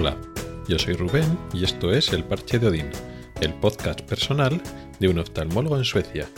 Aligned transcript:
Hola, 0.00 0.16
yo 0.68 0.78
soy 0.78 0.94
Rubén 0.94 1.36
y 1.52 1.64
esto 1.64 1.92
es 1.92 2.12
El 2.12 2.22
Parche 2.22 2.60
de 2.60 2.68
Odín, 2.68 2.88
el 3.40 3.52
podcast 3.54 4.02
personal 4.02 4.62
de 5.00 5.08
un 5.08 5.18
oftalmólogo 5.18 5.76
en 5.76 5.84
Suecia. 5.84 6.28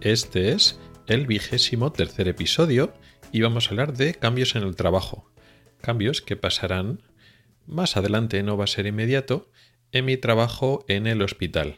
Este 0.00 0.52
es 0.52 0.80
el 1.06 1.26
vigésimo 1.26 1.92
tercer 1.92 2.28
episodio 2.28 2.94
y 3.30 3.42
vamos 3.42 3.66
a 3.66 3.72
hablar 3.72 3.92
de 3.92 4.14
cambios 4.14 4.56
en 4.56 4.62
el 4.62 4.74
trabajo. 4.74 5.30
Cambios 5.82 6.22
que 6.22 6.36
pasarán 6.36 7.02
más 7.66 7.98
adelante, 7.98 8.42
no 8.42 8.56
va 8.56 8.64
a 8.64 8.68
ser 8.68 8.86
inmediato, 8.86 9.50
en 9.92 10.06
mi 10.06 10.16
trabajo 10.16 10.82
en 10.88 11.06
el 11.06 11.20
hospital. 11.20 11.76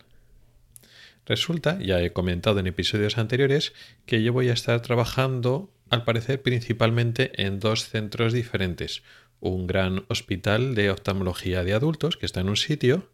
Resulta, 1.27 1.81
ya 1.81 2.01
he 2.01 2.13
comentado 2.13 2.61
en 2.61 2.69
episodios 2.69 3.19
anteriores, 3.19 3.73
que 4.07 4.23
yo 4.23 4.33
voy 4.33 4.49
a 4.49 4.53
estar 4.53 4.81
trabajando, 4.81 5.73
al 5.91 6.05
parecer, 6.05 6.41
principalmente 6.41 7.33
en 7.45 7.59
dos 7.59 7.89
centros 7.89 8.33
diferentes. 8.33 9.03
Un 9.41 9.67
gran 9.67 10.05
hospital 10.09 10.75
de 10.75 10.91
oftalmología 10.91 11.65
de 11.65 11.75
adultos, 11.75 12.17
que 12.17 12.27
está 12.27 12.41
en 12.41 12.49
un 12.49 12.57
sitio, 12.57 13.11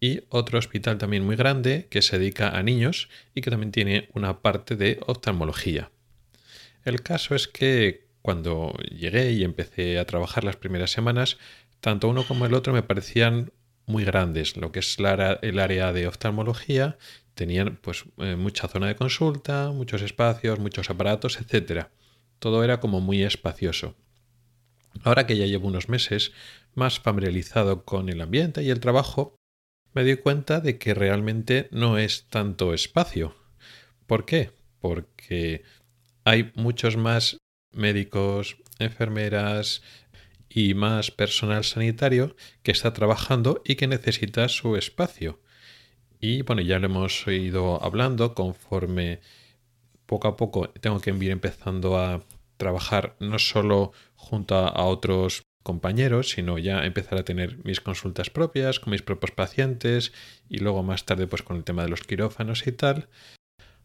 y 0.00 0.22
otro 0.30 0.58
hospital 0.58 0.98
también 0.98 1.24
muy 1.24 1.36
grande, 1.36 1.86
que 1.90 2.02
se 2.02 2.18
dedica 2.18 2.56
a 2.56 2.62
niños 2.62 3.08
y 3.34 3.42
que 3.42 3.50
también 3.50 3.72
tiene 3.72 4.08
una 4.14 4.40
parte 4.40 4.76
de 4.76 4.98
oftalmología. 5.06 5.90
El 6.84 7.02
caso 7.02 7.34
es 7.34 7.46
que 7.48 8.08
cuando 8.22 8.72
llegué 8.90 9.32
y 9.32 9.44
empecé 9.44 9.98
a 9.98 10.06
trabajar 10.06 10.44
las 10.44 10.56
primeras 10.56 10.90
semanas, 10.90 11.38
tanto 11.80 12.08
uno 12.08 12.24
como 12.26 12.46
el 12.46 12.54
otro 12.54 12.72
me 12.72 12.82
parecían 12.82 13.52
muy 13.86 14.04
grandes, 14.04 14.56
lo 14.56 14.72
que 14.72 14.78
es 14.78 14.96
el 14.98 15.58
área 15.58 15.92
de 15.92 16.06
oftalmología 16.06 16.96
tenían 17.34 17.78
pues 17.80 18.04
eh, 18.18 18.36
mucha 18.36 18.68
zona 18.68 18.88
de 18.88 18.96
consulta, 18.96 19.70
muchos 19.72 20.02
espacios, 20.02 20.58
muchos 20.58 20.90
aparatos, 20.90 21.38
etc. 21.40 21.86
Todo 22.38 22.62
era 22.64 22.80
como 22.80 23.00
muy 23.00 23.22
espacioso. 23.22 23.96
Ahora 25.02 25.26
que 25.26 25.36
ya 25.36 25.46
llevo 25.46 25.68
unos 25.68 25.88
meses 25.88 26.32
más 26.74 27.00
familiarizado 27.00 27.84
con 27.84 28.08
el 28.08 28.20
ambiente 28.20 28.62
y 28.62 28.70
el 28.70 28.80
trabajo, 28.80 29.36
me 29.92 30.04
doy 30.04 30.16
cuenta 30.16 30.60
de 30.60 30.78
que 30.78 30.94
realmente 30.94 31.68
no 31.72 31.98
es 31.98 32.26
tanto 32.28 32.74
espacio. 32.74 33.34
¿Por 34.06 34.24
qué? 34.24 34.52
Porque 34.80 35.64
hay 36.24 36.52
muchos 36.54 36.96
más 36.96 37.38
médicos, 37.72 38.56
enfermeras 38.78 39.82
y 40.48 40.74
más 40.74 41.10
personal 41.10 41.64
sanitario 41.64 42.36
que 42.62 42.72
está 42.72 42.92
trabajando 42.92 43.62
y 43.64 43.76
que 43.76 43.86
necesita 43.86 44.48
su 44.48 44.76
espacio. 44.76 45.40
Y 46.20 46.42
bueno, 46.42 46.62
ya 46.62 46.78
lo 46.78 46.86
hemos 46.86 47.26
ido 47.26 47.82
hablando 47.82 48.34
conforme 48.34 49.20
poco 50.06 50.28
a 50.28 50.36
poco 50.36 50.68
tengo 50.68 51.00
que 51.00 51.10
ir 51.10 51.30
empezando 51.30 51.96
a 51.96 52.22
trabajar 52.60 53.16
no 53.18 53.40
solo 53.40 53.90
junto 54.14 54.54
a 54.54 54.84
otros 54.84 55.42
compañeros, 55.64 56.30
sino 56.30 56.58
ya 56.58 56.84
empezar 56.84 57.18
a 57.18 57.24
tener 57.24 57.58
mis 57.64 57.80
consultas 57.80 58.30
propias 58.30 58.78
con 58.78 58.92
mis 58.92 59.02
propios 59.02 59.32
pacientes 59.32 60.12
y 60.48 60.58
luego 60.58 60.84
más 60.84 61.04
tarde 61.04 61.26
pues 61.26 61.42
con 61.42 61.56
el 61.56 61.64
tema 61.64 61.82
de 61.82 61.88
los 61.88 62.02
quirófanos 62.02 62.66
y 62.66 62.72
tal, 62.72 63.08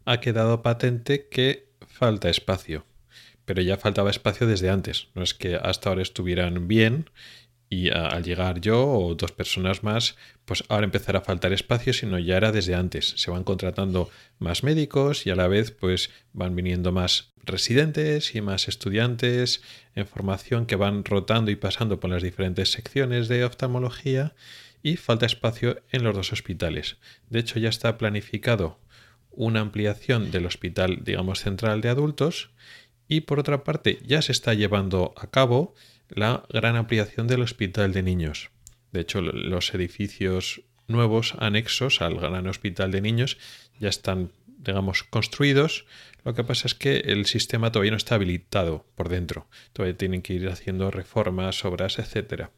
ha 0.06 0.20
quedado 0.20 0.62
patente 0.62 1.28
que 1.28 1.70
falta 1.88 2.30
espacio. 2.30 2.86
Pero 3.46 3.62
ya 3.62 3.78
faltaba 3.78 4.10
espacio 4.10 4.48
desde 4.48 4.70
antes, 4.70 5.08
no 5.16 5.24
es 5.24 5.34
que 5.34 5.56
hasta 5.56 5.90
ahora 5.90 6.02
estuvieran 6.02 6.68
bien 6.68 7.10
y 7.70 7.90
al 7.90 8.24
llegar 8.24 8.62
yo 8.62 8.86
o 8.88 9.16
dos 9.16 9.32
personas 9.32 9.84
más, 9.84 10.16
pues 10.46 10.64
ahora 10.70 10.86
empezará 10.86 11.20
a 11.20 11.24
faltar 11.24 11.52
espacio, 11.54 11.94
sino 11.94 12.20
ya 12.20 12.38
era 12.38 12.52
desde 12.52 12.76
antes. 12.76 13.16
Se 13.18 13.32
van 13.32 13.44
contratando 13.44 14.10
más 14.40 14.64
médicos 14.64 15.26
y 15.26 15.32
a 15.32 15.36
la 15.36 15.48
vez 15.48 15.72
pues 15.72 16.12
van 16.34 16.56
viniendo 16.56 16.92
más 16.92 17.34
residentes 17.44 18.36
y 18.36 18.42
más 18.42 18.68
estudiantes 18.68 19.62
en 19.96 20.08
formación 20.08 20.66
que 20.66 20.76
van 20.76 21.04
rotando 21.06 21.52
y 21.52 21.56
pasando 21.56 22.00
por 22.00 22.10
las 22.10 22.24
diferentes 22.24 22.72
secciones 22.72 23.28
de 23.28 23.44
oftalmología 23.44 24.36
y 24.84 24.98
falta 24.98 25.26
espacio 25.26 25.82
en 25.92 26.04
los 26.04 26.16
dos 26.16 26.32
hospitales. 26.32 26.98
De 27.30 27.40
hecho 27.40 27.60
ya 27.60 27.70
está 27.70 27.98
planificado 27.98 28.80
una 29.32 29.60
ampliación 29.60 30.32
del 30.32 30.46
hospital, 30.46 31.00
digamos, 31.04 31.40
central 31.40 31.82
de 31.82 31.90
adultos 31.90 32.52
y 33.08 33.22
por 33.22 33.40
otra 33.40 33.64
parte 33.64 34.00
ya 34.06 34.22
se 34.22 34.32
está 34.32 34.54
llevando 34.54 35.14
a 35.18 35.28
cabo 35.28 35.74
la 36.10 36.46
gran 36.50 36.76
ampliación 36.76 37.28
del 37.28 37.42
hospital 37.42 37.94
de 37.94 38.04
niños. 38.04 38.52
De 38.92 39.02
hecho, 39.02 39.22
los 39.22 39.74
edificios 39.74 40.62
nuevos 40.88 41.36
anexos 41.40 42.02
al 42.02 42.16
gran 42.18 42.48
hospital 42.48 42.92
de 42.92 43.02
niños 43.02 43.38
ya 43.80 43.90
están, 43.90 44.32
digamos, 44.60 45.04
construidos. 45.04 45.86
Lo 46.24 46.34
que 46.34 46.44
pasa 46.44 46.68
es 46.68 46.76
que 46.76 46.98
el 46.98 47.26
sistema 47.26 47.72
todavía 47.72 47.92
no 47.92 47.98
está 47.98 48.16
habilitado 48.16 48.86
por 48.96 49.10
dentro. 49.10 49.48
Todavía 49.74 49.98
tienen 49.98 50.22
que 50.22 50.34
ir 50.34 50.48
haciendo 50.48 50.92
reformas, 50.92 51.66
obras, 51.66 52.00
etc. 52.00 52.50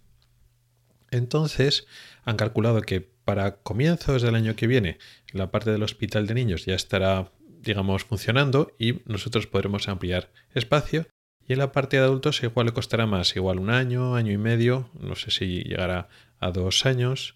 Entonces, 1.11 1.87
han 2.23 2.37
calculado 2.37 2.81
que 2.81 3.01
para 3.01 3.57
comienzos 3.57 4.21
del 4.21 4.35
año 4.35 4.55
que 4.55 4.67
viene 4.67 4.99
la 5.33 5.51
parte 5.51 5.71
del 5.71 5.83
hospital 5.83 6.27
de 6.27 6.33
niños 6.33 6.65
ya 6.65 6.75
estará 6.75 7.31
digamos, 7.62 8.03
funcionando 8.03 8.73
y 8.79 9.01
nosotros 9.06 9.47
podremos 9.47 9.88
ampliar 9.88 10.31
espacio 10.53 11.07
y 11.47 11.53
en 11.53 11.59
la 11.59 11.72
parte 11.72 11.97
de 11.97 12.03
adultos 12.03 12.44
igual 12.44 12.68
le 12.68 12.73
costará 12.73 13.06
más, 13.06 13.35
igual 13.35 13.59
un 13.59 13.69
año, 13.69 14.16
año 14.16 14.34
y 14.34 14.38
medio, 14.38 14.90
no 15.00 15.16
sé 15.16 15.31
si 15.31 15.63
llegará 15.63 16.09
a 16.40 16.51
dos 16.51 16.85
años. 16.85 17.35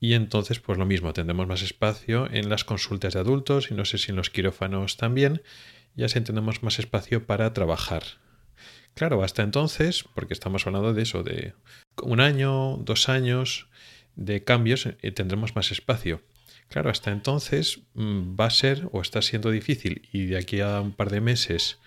Y 0.00 0.14
entonces, 0.14 0.60
pues 0.60 0.78
lo 0.78 0.86
mismo, 0.86 1.12
tendremos 1.12 1.46
más 1.46 1.62
espacio 1.62 2.30
en 2.30 2.48
las 2.48 2.64
consultas 2.64 3.14
de 3.14 3.20
adultos 3.20 3.70
y 3.70 3.74
no 3.74 3.84
sé 3.84 3.98
si 3.98 4.10
en 4.10 4.16
los 4.16 4.30
quirófanos 4.30 4.96
también, 4.96 5.42
ya 5.94 6.08
si 6.08 6.20
tendremos 6.20 6.62
más 6.62 6.78
espacio 6.78 7.26
para 7.26 7.52
trabajar. 7.52 8.02
Claro, 8.94 9.22
hasta 9.22 9.42
entonces, 9.42 10.04
porque 10.14 10.34
estamos 10.34 10.66
hablando 10.66 10.92
de 10.92 11.02
eso, 11.02 11.22
de 11.22 11.54
un 12.02 12.20
año, 12.20 12.76
dos 12.78 13.08
años 13.08 13.68
de 14.14 14.44
cambios, 14.44 14.86
eh, 14.86 15.12
tendremos 15.12 15.56
más 15.56 15.70
espacio. 15.70 16.22
Claro, 16.70 16.88
hasta 16.88 17.10
entonces 17.10 17.80
mm, 17.94 18.36
va 18.40 18.46
a 18.46 18.50
ser 18.50 18.88
o 18.92 19.00
está 19.02 19.22
siendo 19.22 19.50
difícil 19.50 20.08
y 20.12 20.26
de 20.26 20.38
aquí 20.38 20.60
a 20.60 20.80
un 20.80 20.92
par 20.92 21.10
de 21.10 21.20
meses 21.20 21.80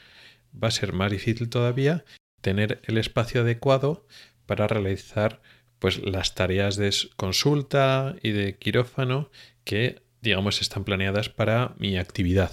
va 0.53 0.67
a 0.67 0.71
ser 0.71 0.91
más 0.91 1.09
difícil 1.09 1.49
todavía 1.49 2.03
tener 2.41 2.81
el 2.83 2.97
espacio 2.97 3.41
adecuado 3.41 4.05
para 4.45 4.67
realizar 4.67 5.41
pues 5.79 6.03
las 6.03 6.35
tareas 6.35 6.75
de 6.75 6.93
consulta 7.15 8.15
y 8.21 8.31
de 8.31 8.57
quirófano 8.57 9.31
que 9.63 10.01
digamos 10.21 10.61
están 10.61 10.83
planeadas 10.83 11.29
para 11.29 11.75
mi 11.77 11.97
actividad. 11.97 12.51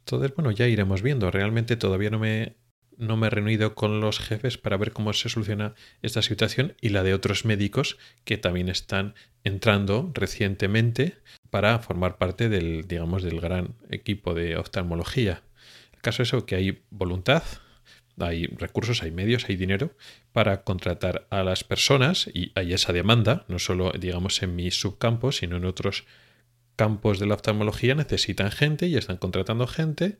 Entonces, 0.00 0.34
bueno, 0.34 0.50
ya 0.52 0.68
iremos 0.68 1.02
viendo. 1.02 1.30
Realmente 1.30 1.76
todavía 1.76 2.10
no 2.10 2.18
me, 2.18 2.56
no 2.98 3.16
me 3.16 3.26
he 3.26 3.30
reunido 3.30 3.74
con 3.74 4.00
los 4.00 4.18
jefes 4.18 4.58
para 4.58 4.76
ver 4.76 4.92
cómo 4.92 5.12
se 5.12 5.28
soluciona 5.28 5.74
esta 6.02 6.22
situación 6.22 6.74
y 6.80 6.90
la 6.90 7.02
de 7.02 7.14
otros 7.14 7.44
médicos 7.44 7.98
que 8.24 8.38
también 8.38 8.68
están 8.68 9.14
entrando 9.44 10.10
recientemente 10.14 11.16
para 11.50 11.78
formar 11.78 12.18
parte 12.18 12.48
del, 12.48 12.86
digamos, 12.88 13.22
del 13.22 13.40
gran 13.40 13.74
equipo 13.90 14.34
de 14.34 14.56
oftalmología 14.56 15.42
caso 16.02 16.22
es 16.22 16.34
que 16.44 16.56
hay 16.56 16.82
voluntad, 16.90 17.44
hay 18.18 18.46
recursos, 18.46 19.02
hay 19.02 19.12
medios, 19.12 19.48
hay 19.48 19.56
dinero 19.56 19.92
para 20.32 20.64
contratar 20.64 21.26
a 21.30 21.42
las 21.42 21.64
personas 21.64 22.28
y 22.34 22.52
hay 22.54 22.74
esa 22.74 22.92
demanda, 22.92 23.46
no 23.48 23.58
solo 23.58 23.92
digamos 23.98 24.42
en 24.42 24.54
mi 24.54 24.70
subcampo, 24.70 25.32
sino 25.32 25.56
en 25.56 25.64
otros 25.64 26.04
campos 26.76 27.18
de 27.18 27.26
la 27.26 27.34
oftalmología 27.34 27.94
necesitan 27.94 28.50
gente 28.50 28.86
y 28.86 28.96
están 28.96 29.16
contratando 29.16 29.66
gente, 29.66 30.18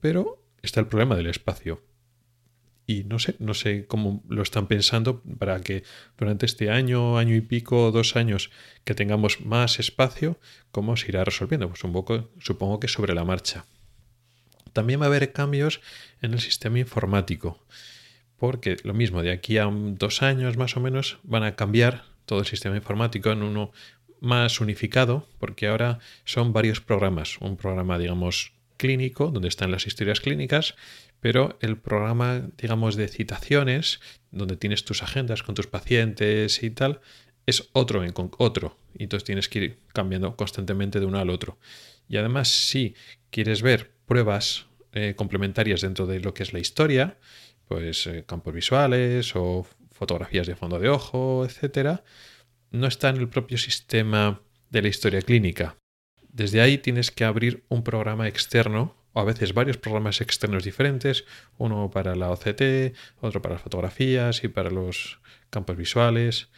pero 0.00 0.42
está 0.62 0.80
el 0.80 0.86
problema 0.86 1.14
del 1.14 1.26
espacio. 1.26 1.82
Y 2.90 3.04
no 3.04 3.20
sé, 3.20 3.36
no 3.38 3.54
sé 3.54 3.86
cómo 3.86 4.24
lo 4.28 4.42
están 4.42 4.66
pensando 4.66 5.22
para 5.38 5.60
que 5.60 5.84
durante 6.18 6.44
este 6.44 6.70
año, 6.70 7.18
año 7.18 7.36
y 7.36 7.40
pico, 7.40 7.92
dos 7.92 8.16
años, 8.16 8.50
que 8.82 8.96
tengamos 8.96 9.42
más 9.42 9.78
espacio, 9.78 10.40
cómo 10.72 10.96
se 10.96 11.06
irá 11.10 11.22
resolviendo. 11.22 11.68
Pues 11.68 11.84
un 11.84 11.92
poco, 11.92 12.30
supongo 12.40 12.80
que 12.80 12.88
sobre 12.88 13.14
la 13.14 13.24
marcha. 13.24 13.64
También 14.72 15.00
va 15.00 15.04
a 15.04 15.06
haber 15.06 15.32
cambios 15.32 15.80
en 16.20 16.32
el 16.32 16.40
sistema 16.40 16.80
informático, 16.80 17.64
porque 18.38 18.76
lo 18.82 18.92
mismo, 18.92 19.22
de 19.22 19.30
aquí 19.30 19.58
a 19.58 19.70
dos 19.70 20.22
años 20.22 20.56
más 20.56 20.76
o 20.76 20.80
menos 20.80 21.18
van 21.22 21.44
a 21.44 21.54
cambiar 21.54 22.06
todo 22.26 22.40
el 22.40 22.46
sistema 22.46 22.74
informático 22.74 23.30
en 23.30 23.44
uno 23.44 23.70
más 24.20 24.60
unificado, 24.60 25.28
porque 25.38 25.68
ahora 25.68 26.00
son 26.24 26.52
varios 26.52 26.80
programas. 26.80 27.38
Un 27.38 27.56
programa, 27.56 27.98
digamos, 28.00 28.50
clínico, 28.78 29.30
donde 29.30 29.46
están 29.46 29.70
las 29.70 29.86
historias 29.86 30.20
clínicas, 30.20 30.74
pero 31.20 31.58
el 31.60 31.76
programa, 31.76 32.48
digamos, 32.56 32.96
de 32.96 33.08
citaciones, 33.08 34.00
donde 34.30 34.56
tienes 34.56 34.84
tus 34.84 35.02
agendas 35.02 35.42
con 35.42 35.54
tus 35.54 35.66
pacientes 35.66 36.62
y 36.62 36.70
tal, 36.70 37.00
es 37.46 37.68
otro 37.72 38.04
en 38.04 38.14
otro. 38.38 38.76
Y 38.94 39.04
entonces 39.04 39.24
tienes 39.24 39.48
que 39.48 39.58
ir 39.58 39.78
cambiando 39.92 40.36
constantemente 40.36 41.00
de 41.00 41.06
uno 41.06 41.18
al 41.18 41.30
otro. 41.30 41.58
Y 42.08 42.16
además, 42.16 42.48
si 42.48 42.94
quieres 43.30 43.62
ver 43.62 43.92
pruebas 44.06 44.66
eh, 44.92 45.14
complementarias 45.16 45.82
dentro 45.82 46.06
de 46.06 46.20
lo 46.20 46.34
que 46.34 46.42
es 46.42 46.52
la 46.52 46.58
historia, 46.58 47.18
pues 47.68 48.06
eh, 48.06 48.24
campos 48.26 48.52
visuales 48.52 49.36
o 49.36 49.66
fotografías 49.92 50.46
de 50.46 50.56
fondo 50.56 50.78
de 50.78 50.88
ojo, 50.88 51.44
etcétera, 51.44 52.02
no 52.70 52.86
está 52.86 53.10
en 53.10 53.16
el 53.16 53.28
propio 53.28 53.58
sistema 53.58 54.42
de 54.70 54.82
la 54.82 54.88
historia 54.88 55.22
clínica. 55.22 55.76
Desde 56.32 56.60
ahí 56.60 56.78
tienes 56.78 57.10
que 57.10 57.24
abrir 57.24 57.64
un 57.68 57.82
programa 57.82 58.28
externo 58.28 58.96
o 59.12 59.20
a 59.20 59.24
veces 59.24 59.54
varios 59.54 59.76
programas 59.76 60.20
externos 60.20 60.64
diferentes, 60.64 61.24
uno 61.58 61.90
para 61.90 62.14
la 62.14 62.30
OCT, 62.30 62.94
otro 63.20 63.42
para 63.42 63.54
las 63.54 63.62
fotografías 63.62 64.44
y 64.44 64.48
para 64.48 64.70
los 64.70 65.20
campos 65.50 65.76
visuales. 65.76 66.48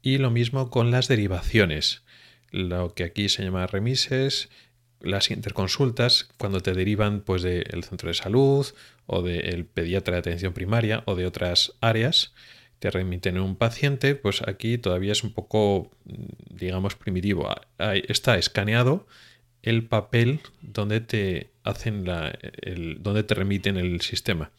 Y 0.00 0.18
lo 0.18 0.30
mismo 0.30 0.70
con 0.70 0.90
las 0.90 1.08
derivaciones, 1.08 2.02
lo 2.50 2.94
que 2.94 3.04
aquí 3.04 3.28
se 3.28 3.44
llama 3.44 3.66
remises, 3.66 4.50
las 5.00 5.30
interconsultas, 5.30 6.28
cuando 6.38 6.60
te 6.60 6.74
derivan 6.74 7.22
pues 7.22 7.42
del 7.42 7.84
centro 7.84 8.08
de 8.08 8.14
salud 8.14 8.66
o 9.06 9.22
del 9.22 9.66
pediatra 9.66 10.14
de 10.14 10.20
atención 10.20 10.52
primaria 10.52 11.02
o 11.06 11.14
de 11.14 11.26
otras 11.26 11.74
áreas, 11.80 12.34
te 12.78 12.90
remiten 12.90 13.38
un 13.38 13.54
paciente, 13.54 14.16
pues 14.16 14.42
aquí 14.46 14.76
todavía 14.76 15.12
es 15.12 15.22
un 15.22 15.32
poco, 15.32 15.92
digamos, 16.50 16.96
primitivo. 16.96 17.48
Está 17.78 18.36
escaneado 18.38 19.06
el 19.62 19.86
papel 19.86 20.40
donde 20.60 21.00
te 21.00 21.52
hacen 21.62 22.04
la, 22.04 22.36
donde 22.98 23.22
te 23.22 23.34
remiten 23.34 23.76
el 23.76 24.00
sistema. 24.00 24.50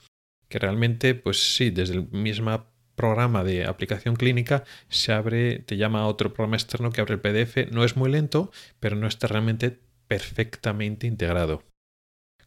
Que 0.47 0.59
realmente, 0.59 1.15
pues 1.15 1.55
sí, 1.55 1.69
desde 1.69 1.95
el 1.95 2.09
mismo 2.09 2.65
programa 2.95 3.43
de 3.43 3.65
aplicación 3.65 4.15
clínica 4.15 4.63
se 4.87 5.13
abre, 5.13 5.59
te 5.59 5.77
llama 5.77 6.01
a 6.01 6.07
otro 6.07 6.33
programa 6.33 6.55
externo 6.55 6.91
que 6.91 7.01
abre 7.01 7.15
el 7.15 7.21
PDF. 7.21 7.71
No 7.71 7.83
es 7.83 7.97
muy 7.97 8.09
lento, 8.09 8.51
pero 8.79 8.95
no 8.95 9.07
está 9.07 9.27
realmente 9.27 9.79
perfectamente 10.07 11.07
integrado. 11.07 11.63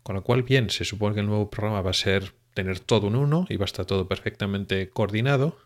Con 0.02 0.14
lo 0.14 0.22
cual, 0.22 0.42
bien, 0.44 0.70
se 0.70 0.84
supone 0.84 1.14
que 1.14 1.20
el 1.20 1.26
nuevo 1.26 1.50
programa 1.50 1.82
va 1.82 1.90
a 1.90 1.94
ser 1.94 2.34
tener 2.54 2.80
todo 2.80 3.08
en 3.08 3.16
uno 3.16 3.46
y 3.48 3.56
va 3.56 3.64
a 3.64 3.66
estar 3.66 3.84
todo 3.84 4.08
perfectamente 4.08 4.88
coordinado. 4.88 5.58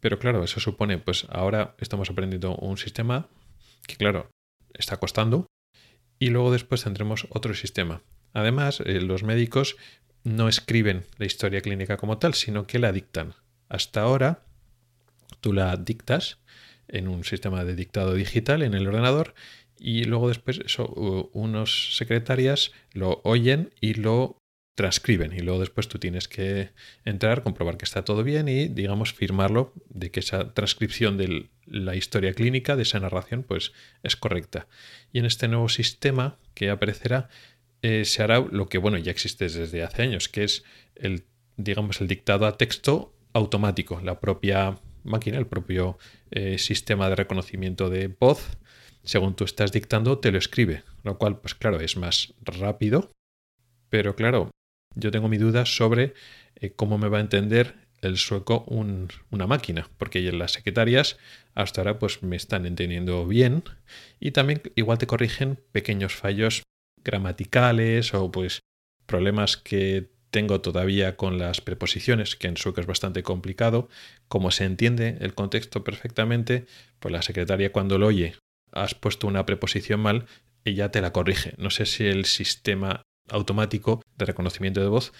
Pero 0.00 0.18
claro, 0.18 0.42
eso 0.42 0.60
supone, 0.60 0.98
pues 0.98 1.26
ahora 1.28 1.76
estamos 1.78 2.10
aprendiendo 2.10 2.56
un 2.56 2.78
sistema 2.78 3.28
que, 3.86 3.96
claro, 3.96 4.30
está 4.74 4.96
costando, 4.96 5.46
y 6.18 6.30
luego 6.30 6.52
después 6.52 6.84
tendremos 6.84 7.26
otro 7.30 7.54
sistema. 7.54 8.02
Además, 8.32 8.80
eh, 8.84 9.00
los 9.00 9.22
médicos 9.22 9.76
no 10.24 10.48
escriben 10.48 11.04
la 11.16 11.26
historia 11.26 11.60
clínica 11.60 11.96
como 11.96 12.18
tal, 12.18 12.34
sino 12.34 12.66
que 12.66 12.78
la 12.78 12.92
dictan. 12.92 13.34
Hasta 13.68 14.02
ahora, 14.02 14.42
tú 15.40 15.52
la 15.52 15.76
dictas 15.76 16.38
en 16.88 17.08
un 17.08 17.24
sistema 17.24 17.64
de 17.64 17.74
dictado 17.74 18.14
digital 18.14 18.62
en 18.62 18.74
el 18.74 18.86
ordenador 18.86 19.34
y 19.78 20.04
luego 20.04 20.28
después 20.28 20.60
eso, 20.64 21.30
unos 21.32 21.96
secretarias 21.96 22.72
lo 22.92 23.20
oyen 23.24 23.72
y 23.80 23.94
lo 23.94 24.38
transcriben 24.78 25.32
y 25.32 25.40
luego 25.40 25.58
después 25.58 25.88
tú 25.88 25.98
tienes 25.98 26.28
que 26.28 26.70
entrar, 27.04 27.42
comprobar 27.42 27.76
que 27.76 27.84
está 27.84 28.04
todo 28.04 28.22
bien 28.22 28.46
y 28.46 28.68
digamos 28.68 29.12
firmarlo 29.12 29.72
de 29.88 30.12
que 30.12 30.20
esa 30.20 30.54
transcripción 30.54 31.16
de 31.16 31.48
la 31.66 31.96
historia 31.96 32.32
clínica, 32.32 32.76
de 32.76 32.84
esa 32.84 33.00
narración, 33.00 33.42
pues 33.42 33.72
es 34.04 34.14
correcta. 34.14 34.68
Y 35.12 35.18
en 35.18 35.24
este 35.24 35.48
nuevo 35.48 35.68
sistema 35.68 36.38
que 36.54 36.70
aparecerá 36.70 37.28
eh, 37.82 38.04
se 38.04 38.22
hará 38.22 38.38
lo 38.38 38.68
que 38.68 38.78
bueno 38.78 38.98
ya 38.98 39.10
existe 39.10 39.48
desde 39.48 39.82
hace 39.82 40.02
años, 40.02 40.28
que 40.28 40.44
es 40.44 40.62
el 40.94 41.24
digamos 41.56 42.00
el 42.00 42.06
dictado 42.06 42.46
a 42.46 42.56
texto 42.56 43.12
automático, 43.32 44.00
la 44.00 44.20
propia 44.20 44.78
máquina, 45.02 45.38
el 45.38 45.48
propio 45.48 45.98
eh, 46.30 46.56
sistema 46.58 47.08
de 47.08 47.16
reconocimiento 47.16 47.90
de 47.90 48.06
voz, 48.06 48.56
según 49.02 49.34
tú 49.34 49.42
estás 49.42 49.72
dictando, 49.72 50.20
te 50.20 50.30
lo 50.30 50.38
escribe, 50.38 50.84
lo 51.02 51.18
cual 51.18 51.40
pues 51.40 51.56
claro 51.56 51.80
es 51.80 51.96
más 51.96 52.32
rápido, 52.44 53.10
pero 53.88 54.14
claro, 54.14 54.52
yo 54.98 55.10
tengo 55.10 55.28
mi 55.28 55.38
duda 55.38 55.64
sobre 55.64 56.14
eh, 56.56 56.72
cómo 56.74 56.98
me 56.98 57.08
va 57.08 57.18
a 57.18 57.22
entender 57.22 57.74
el 58.00 58.16
sueco 58.16 58.64
una 58.68 59.46
máquina, 59.46 59.88
porque 59.98 60.20
las 60.32 60.52
secretarias 60.52 61.18
hasta 61.54 61.80
ahora 61.80 61.98
pues 61.98 62.22
me 62.22 62.36
están 62.36 62.64
entendiendo 62.64 63.26
bien 63.26 63.64
y 64.20 64.30
también 64.30 64.62
igual 64.76 64.98
te 64.98 65.08
corrigen 65.08 65.58
pequeños 65.72 66.14
fallos 66.14 66.62
gramaticales 67.02 68.14
o 68.14 68.30
pues 68.30 68.60
problemas 69.06 69.56
que 69.56 70.10
tengo 70.30 70.60
todavía 70.60 71.16
con 71.16 71.38
las 71.38 71.60
preposiciones, 71.60 72.36
que 72.36 72.48
en 72.48 72.56
sueco 72.56 72.80
es 72.80 72.86
bastante 72.86 73.22
complicado. 73.22 73.88
Como 74.28 74.50
se 74.50 74.64
entiende 74.64 75.16
el 75.20 75.34
contexto 75.34 75.84
perfectamente, 75.84 76.66
pues 77.00 77.12
la 77.12 77.22
secretaria 77.22 77.72
cuando 77.72 77.98
lo 77.98 78.08
oye, 78.08 78.36
has 78.72 78.94
puesto 78.94 79.26
una 79.26 79.46
preposición 79.46 80.00
mal, 80.00 80.26
ella 80.64 80.90
te 80.90 81.00
la 81.00 81.12
corrige. 81.12 81.54
No 81.56 81.70
sé 81.70 81.86
si 81.86 82.04
el 82.06 82.26
sistema 82.26 83.02
automático 83.30 84.02
de 84.16 84.26
reconocimiento 84.26 84.80
de 84.80 84.88
voz 84.88 85.12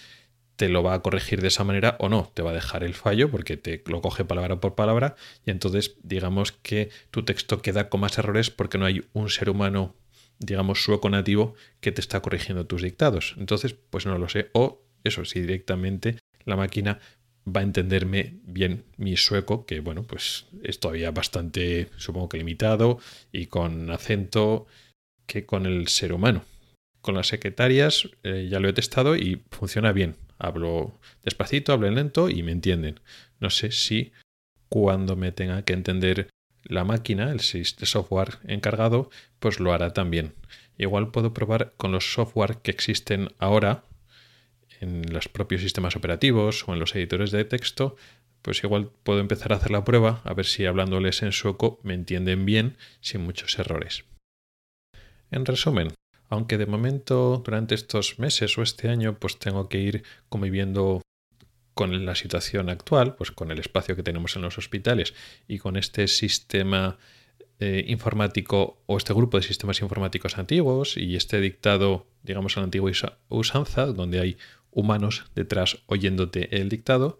te 0.59 0.67
lo 0.67 0.83
va 0.83 0.93
a 0.93 1.01
corregir 1.01 1.39
de 1.41 1.47
esa 1.47 1.63
manera 1.63 1.95
o 2.01 2.09
no, 2.09 2.33
te 2.33 2.41
va 2.41 2.51
a 2.51 2.53
dejar 2.53 2.83
el 2.83 2.93
fallo 2.93 3.31
porque 3.31 3.55
te 3.55 3.81
lo 3.85 4.01
coge 4.01 4.25
palabra 4.25 4.59
por 4.59 4.75
palabra 4.75 5.15
y 5.45 5.51
entonces 5.51 5.95
digamos 6.03 6.51
que 6.51 6.89
tu 7.11 7.23
texto 7.23 7.61
queda 7.61 7.87
con 7.87 8.01
más 8.01 8.17
errores 8.17 8.49
porque 8.49 8.77
no 8.77 8.85
hay 8.85 9.05
un 9.13 9.29
ser 9.29 9.49
humano, 9.49 9.95
digamos, 10.37 10.83
sueco 10.83 11.09
nativo 11.09 11.53
que 11.79 11.93
te 11.93 12.01
está 12.01 12.19
corrigiendo 12.19 12.65
tus 12.65 12.81
dictados. 12.81 13.35
Entonces, 13.37 13.73
pues 13.89 14.05
no 14.05 14.17
lo 14.17 14.27
sé. 14.27 14.49
O 14.51 14.81
eso, 15.05 15.23
si 15.23 15.39
directamente 15.39 16.17
la 16.43 16.57
máquina 16.57 16.99
va 17.47 17.61
a 17.61 17.63
entenderme 17.63 18.35
bien 18.43 18.83
mi 18.97 19.15
sueco, 19.15 19.65
que 19.65 19.79
bueno, 19.79 20.03
pues 20.03 20.47
es 20.61 20.81
todavía 20.81 21.11
bastante, 21.11 21.87
supongo 21.95 22.27
que 22.27 22.37
limitado 22.37 22.99
y 23.31 23.45
con 23.45 23.89
acento 23.91 24.67
que 25.25 25.45
con 25.45 25.65
el 25.65 25.87
ser 25.87 26.11
humano. 26.11 26.43
Con 27.01 27.15
las 27.15 27.27
secretarias 27.27 28.09
eh, 28.23 28.47
ya 28.49 28.59
lo 28.59 28.67
he 28.69 28.73
testado 28.73 29.15
y 29.15 29.41
funciona 29.51 29.91
bien. 29.91 30.17
Hablo 30.37 30.99
despacito, 31.23 31.73
hablo 31.73 31.89
lento 31.89 32.29
y 32.29 32.43
me 32.43 32.51
entienden. 32.51 32.99
No 33.39 33.49
sé 33.49 33.71
si 33.71 34.11
cuando 34.69 35.15
me 35.15 35.31
tenga 35.31 35.63
que 35.63 35.73
entender 35.73 36.29
la 36.63 36.83
máquina, 36.83 37.31
el 37.31 37.39
software 37.39 38.37
encargado, 38.45 39.09
pues 39.39 39.59
lo 39.59 39.73
hará 39.73 39.93
también. 39.93 40.33
Igual 40.77 41.11
puedo 41.11 41.33
probar 41.33 41.73
con 41.77 41.91
los 41.91 42.13
software 42.13 42.57
que 42.61 42.71
existen 42.71 43.29
ahora 43.37 43.83
en 44.79 45.01
los 45.11 45.27
propios 45.27 45.61
sistemas 45.61 45.95
operativos 45.95 46.67
o 46.67 46.73
en 46.73 46.79
los 46.79 46.95
editores 46.95 47.31
de 47.31 47.43
texto, 47.43 47.97
pues 48.41 48.63
igual 48.63 48.89
puedo 49.03 49.19
empezar 49.19 49.51
a 49.51 49.57
hacer 49.57 49.71
la 49.71 49.83
prueba 49.83 50.21
a 50.23 50.33
ver 50.33 50.45
si 50.45 50.65
hablándoles 50.65 51.21
en 51.21 51.31
sueco 51.31 51.79
me 51.83 51.93
entienden 51.93 52.45
bien 52.45 52.77
sin 53.01 53.21
muchos 53.21 53.59
errores. 53.59 54.05
En 55.31 55.45
resumen, 55.45 55.89
aunque 56.29 56.57
de 56.57 56.67
momento 56.67 57.41
durante 57.43 57.75
estos 57.75 58.19
meses 58.19 58.57
o 58.57 58.61
este 58.61 58.87
año 58.87 59.19
pues 59.19 59.37
tengo 59.39 59.67
que 59.67 59.79
ir 59.79 60.03
conviviendo 60.29 61.01
con 61.73 62.05
la 62.05 62.15
situación 62.15 62.69
actual, 62.69 63.15
pues 63.15 63.31
con 63.31 63.51
el 63.51 63.59
espacio 63.59 63.95
que 63.95 64.03
tenemos 64.03 64.35
en 64.35 64.43
los 64.43 64.57
hospitales 64.57 65.13
y 65.47 65.59
con 65.59 65.75
este 65.75 66.07
sistema 66.07 66.97
eh, 67.59 67.85
informático 67.87 68.81
o 68.85 68.97
este 68.97 69.13
grupo 69.13 69.37
de 69.37 69.43
sistemas 69.43 69.81
informáticos 69.81 70.37
antiguos 70.37 70.97
y 70.97 71.15
este 71.15 71.39
dictado, 71.41 72.07
digamos, 72.21 72.57
a 72.57 72.61
la 72.61 72.65
antigua 72.65 72.91
usanza, 73.29 73.85
donde 73.87 74.19
hay 74.19 74.37
humanos 74.71 75.25
detrás 75.35 75.79
oyéndote 75.87 76.57
el 76.59 76.69
dictado, 76.69 77.19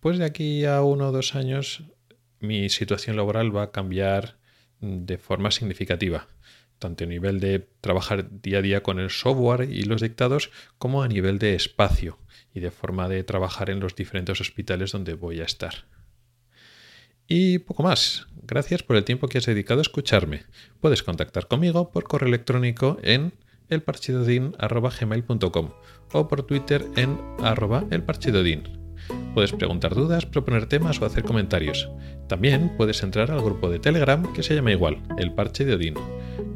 pues 0.00 0.18
de 0.18 0.24
aquí 0.24 0.64
a 0.64 0.82
uno 0.82 1.08
o 1.08 1.12
dos 1.12 1.34
años 1.34 1.84
mi 2.40 2.68
situación 2.70 3.16
laboral 3.16 3.54
va 3.54 3.64
a 3.64 3.70
cambiar 3.72 4.38
de 4.80 5.18
forma 5.18 5.50
significativa 5.50 6.28
tanto 6.78 7.04
a 7.04 7.06
nivel 7.06 7.40
de 7.40 7.68
trabajar 7.80 8.40
día 8.40 8.58
a 8.58 8.62
día 8.62 8.82
con 8.82 8.98
el 8.98 9.10
software 9.10 9.70
y 9.70 9.82
los 9.82 10.00
dictados, 10.00 10.50
como 10.78 11.02
a 11.02 11.08
nivel 11.08 11.38
de 11.38 11.54
espacio 11.54 12.18
y 12.54 12.60
de 12.60 12.70
forma 12.70 13.08
de 13.08 13.24
trabajar 13.24 13.70
en 13.70 13.80
los 13.80 13.94
diferentes 13.94 14.40
hospitales 14.40 14.92
donde 14.92 15.14
voy 15.14 15.40
a 15.40 15.44
estar. 15.44 15.86
Y 17.26 17.58
poco 17.58 17.82
más. 17.82 18.26
Gracias 18.42 18.82
por 18.82 18.96
el 18.96 19.04
tiempo 19.04 19.28
que 19.28 19.38
has 19.38 19.46
dedicado 19.46 19.80
a 19.80 19.82
escucharme. 19.82 20.44
Puedes 20.80 21.02
contactar 21.02 21.46
conmigo 21.46 21.92
por 21.92 22.04
correo 22.04 22.28
electrónico 22.28 22.98
en 23.02 23.34
elparchidodin.gmail.com 23.68 25.70
o 26.12 26.28
por 26.28 26.42
Twitter 26.44 26.86
en 26.96 27.20
arroba 27.40 27.84
elparchidodin. 27.90 28.78
Puedes 29.34 29.52
preguntar 29.52 29.94
dudas, 29.94 30.26
proponer 30.26 30.66
temas 30.66 31.00
o 31.00 31.06
hacer 31.06 31.24
comentarios. 31.24 31.90
También 32.28 32.76
puedes 32.76 33.02
entrar 33.02 33.30
al 33.30 33.42
grupo 33.42 33.70
de 33.70 33.78
Telegram 33.78 34.32
que 34.32 34.42
se 34.42 34.54
llama 34.54 34.72
igual, 34.72 35.02
El 35.18 35.34
Parche 35.34 35.64
de 35.64 35.74
Odín. 35.74 35.94